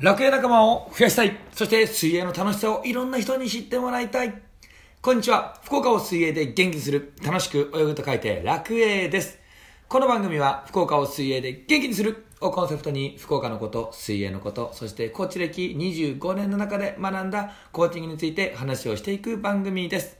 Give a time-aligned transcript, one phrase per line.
[0.00, 1.36] 楽園仲間を増やしたい。
[1.52, 4.32] そして水泳の楽しさをいろんな人に知ってもらいたい。
[5.02, 5.60] こんにちは。
[5.62, 9.38] 福岡を水泳で元気にする、楽しく泳ぐと書いて楽泳です。
[9.90, 20.16] この番組は福岡を水泳で元気にするをコンセプトに福岡のこと、水泳のこと、そしてコーチ歴25年の中で学んだコーチングについて話をしていく番組です。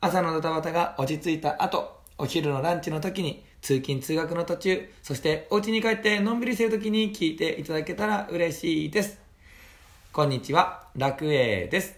[0.00, 9.23] 朝のドタバタが落ち着いた後、お昼のランチの時に、通勤通学の途中、そしてお家に帰ってのんびりしてる時に聞いていただけたら嬉しいです。
[10.14, 11.96] こんにちは、楽栄です。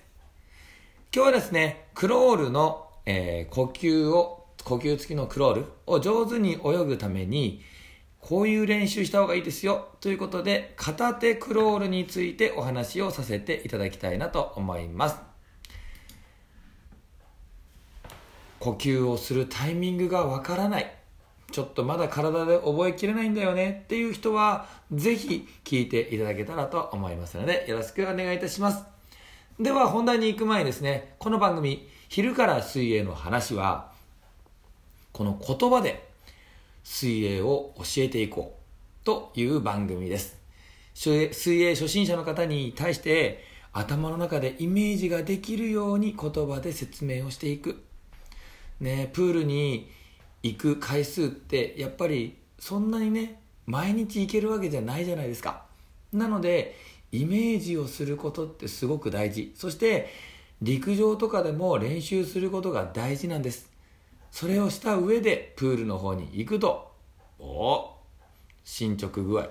[1.15, 7.61] 今日はですね、クロールの、えー呼吸を、呼吸付きのクロールを上手に泳ぐために、
[8.23, 9.89] こういう練習した方がいいですよ。
[10.01, 15.17] ということで、片手クロールについてお話をさせていただきたいなと思います。
[18.61, 20.96] 呼吸をするタイミングがわからない。
[21.57, 28.85] ちょっとまだ体で覚えきれないんだよねっていう人は、ぜひ聞いていただけたらと思いますので、よろしくお願いいたします。
[29.59, 33.91] では本題に行く前にですね、この番組、昼から水泳の話は、
[35.15, 36.07] この言葉で
[36.85, 38.59] 水泳を教えていこ
[39.03, 40.37] うという番組です。
[40.93, 43.43] 水泳初心者の方に対して
[43.73, 47.83] 頭の中でイメージができるように言葉で説明をしていく。
[48.79, 49.91] ね、プールに
[50.47, 55.65] 行く回数ってやっぱりそんなにね毎日行けるわけじゃないじゃないですか。
[56.13, 56.77] なので
[57.13, 59.53] イメージをすることってすごく大事。
[59.57, 60.09] そして
[60.63, 63.71] 陸上とかでも練習することが大事なんです。
[64.31, 66.93] それをした上でプールの方に行くと
[67.39, 67.91] お
[68.65, 69.49] 進捗具合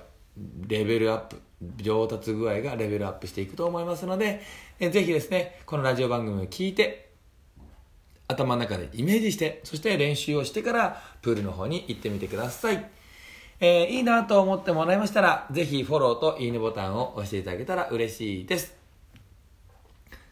[0.67, 1.41] レベルアップ
[1.77, 4.41] 上達具合がレベルアップしていくと思いますので
[4.79, 7.04] えぜひですねこのラジオ番組を聞いて
[8.27, 12.89] 頭の中でイメージして、そして練習をしてからプールの方に行ってみてください。
[13.59, 18.75] えーいいなと思ってもらいましたら、ぜひフォローといいねボタンを押していただけたら嬉しいです。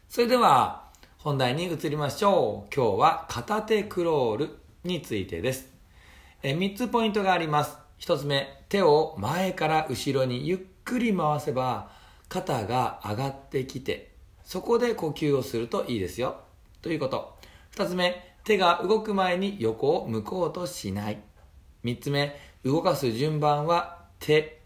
[0.09, 0.83] それでは、
[1.19, 2.75] 本題に移りましょう。
[2.75, 5.69] 今日は片手クロールについてです。
[6.41, 7.77] えー3つポイントがあります。
[7.99, 11.91] 1つ目、手を前から後ろにゆっくり回せば、
[12.27, 14.11] 肩が上がってきて、
[14.43, 16.41] そこで呼吸をするといいですよ。
[16.81, 17.37] ということ。
[17.75, 21.19] 2つ目、手が動く前に横を向こうとしない。
[21.83, 24.61] 3つ目、動かす順番は手、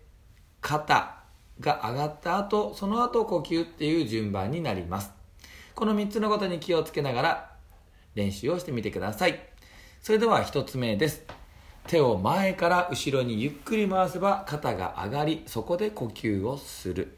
[0.60, 1.24] 肩
[1.62, 5.12] が上がった後、その後呼吸っていう順番になります。
[5.74, 7.52] この3つのことに気をつけながら
[8.14, 9.40] 練習をしてみてください。
[10.02, 11.24] それでは1つ目です。
[11.88, 17.18] 手を前から後ろにゆっくり回せば肩が上がり、そこで呼吸をする。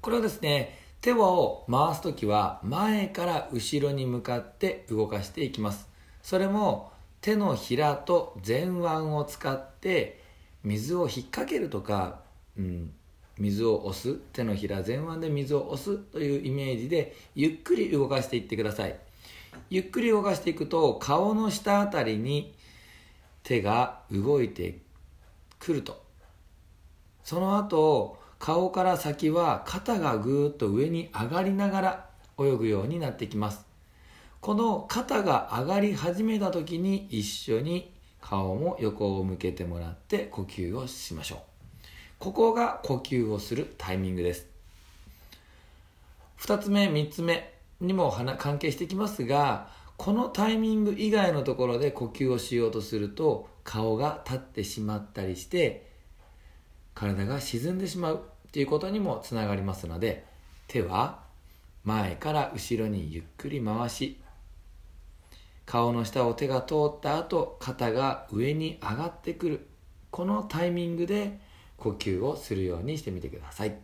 [0.00, 5.88] これはですね、手を回すときは前から後ろに向かって動かしていきます。
[6.20, 6.90] それも
[7.20, 10.20] 手のひらと前腕を使って
[10.64, 12.22] 水を引っ掛けるとか、
[12.58, 12.92] うん、
[13.38, 18.98] 水を押す手のひら前腕で水を押すというイメージでゆっくり動かしていってください
[19.70, 22.52] ゆっくり動かしていくと顔の下あたりに
[23.44, 24.80] 手が動いて
[25.60, 26.02] くると
[27.22, 32.06] その後顔から先は肩がぐーっと上に上がりながら
[32.38, 33.66] 泳ぐようになってきます。
[34.40, 41.38] この肩が上がり始めた時に一緒に顔も横を向けてもらって呼吸をしましょう。
[42.18, 44.46] ここが呼吸をするタイミングです。
[46.40, 55.85] 2つ目3つ目にも関係してきますがこのタイミング以外のところで呼吸をしようとすると顔が立ってしまったりして
[56.96, 60.24] 体が沈んでしまうということにもつながりますので
[60.66, 61.20] 手は
[61.84, 64.18] 前から後ろにゆっくり回し
[65.66, 69.66] 顔の下を手が通った後肩が上に上がってくる。
[70.12, 71.40] このタイミングで
[71.76, 73.76] 呼吸をするようにしてみてください。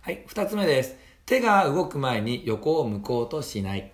[0.00, 0.96] はい2つ目です。
[1.26, 3.92] 手が動く前に横を向こうとしない。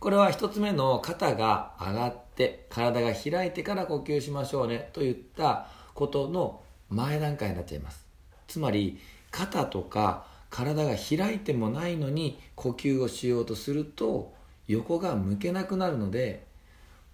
[0.00, 6.60] これは1つ目の肩が上がって体が開いてから呼吸しましょうねといったことの
[6.90, 8.04] 前段階になっちゃいます。
[8.46, 8.98] つまり
[9.30, 14.32] 肩とか体が開いてもないのに呼吸をしようとすると
[14.66, 16.46] 横が向けなくなるので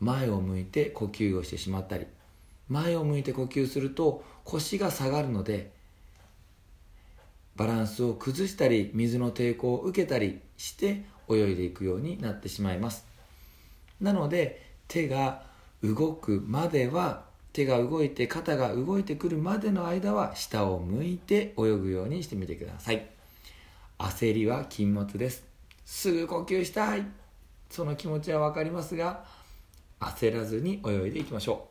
[0.00, 2.06] 前を向いて呼吸をしてしまったり
[2.68, 5.72] 前を向いて呼吸すると腰が下がるので
[7.56, 13.06] バランスを崩したり水の抵抗を受けたりして泳いでいくようになってしまいます。
[14.00, 15.42] なので手が
[15.82, 17.24] 動くまでは
[17.54, 23.06] 手が動いて肩が動いてくるまでの間は下を向いて泳ぐようにしてみてください。
[23.96, 25.44] 焦りは禁物です。
[25.86, 27.06] すぐ呼吸したい。
[27.70, 29.24] その気持ちは分かりますが
[30.00, 31.68] 焦らずに泳いでいきましょ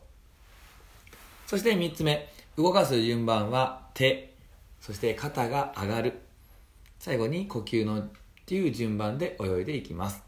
[1.06, 1.50] う。
[1.50, 2.32] そして3つ目。
[2.56, 4.32] 動かす順番は手。
[4.80, 6.14] そして肩が上がる。
[6.98, 8.08] 最後に呼吸のっ
[8.46, 10.22] ていう順番で泳いでいきます。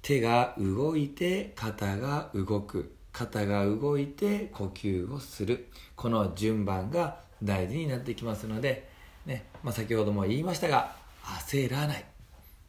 [0.00, 2.94] 手が動いて肩が動く。
[3.12, 5.68] 肩が動いて呼吸をする。
[5.96, 8.88] この順番が大事になってきますので、
[9.26, 10.94] ねまあ、先ほども言いましたが
[11.48, 12.00] 焦らない。
[12.00, 12.04] っ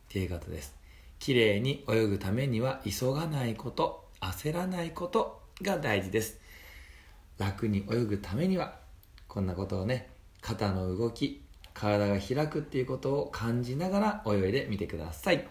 [0.10, 0.76] ていうことです。
[1.20, 4.08] きれいに泳ぐためには急がないこと。
[4.22, 6.40] 焦らないことが大事です。
[7.38, 8.76] 楽に泳ぐためには
[9.28, 10.10] こんなことをね
[10.42, 11.42] 肩の動き
[11.74, 15.48] 体が開くっていうことを感じながら泳いでみてください。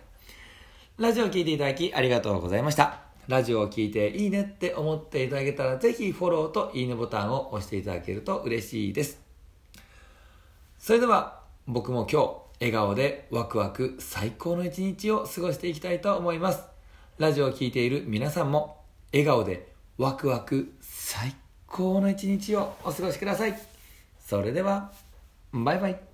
[0.98, 3.07] ラジオを聴いていただきありがとうございました。
[3.28, 9.20] ラジオを聴いていいねって思っていただけたらぜひフォローといいねボタンを押していただけると嬉しいです。
[10.78, 16.62] それでは僕も今日笑顔でワクワク最高の一日を過ごしていきたいと思います。
[17.18, 18.78] ラジオを聴いている皆さんも
[19.12, 21.34] 笑顔でワクワク最
[21.66, 23.54] 高の一日をお過ごしください。
[24.18, 24.92] それでは
[25.52, 26.07] バイバイ。